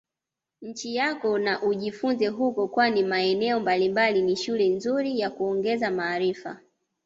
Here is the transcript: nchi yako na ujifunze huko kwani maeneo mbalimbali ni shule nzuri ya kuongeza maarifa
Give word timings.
nchi 0.61 0.95
yako 0.95 1.37
na 1.37 1.61
ujifunze 1.63 2.27
huko 2.27 2.67
kwani 2.67 3.03
maeneo 3.03 3.59
mbalimbali 3.59 4.21
ni 4.21 4.35
shule 4.35 4.69
nzuri 4.69 5.19
ya 5.19 5.29
kuongeza 5.29 5.91
maarifa 5.91 6.59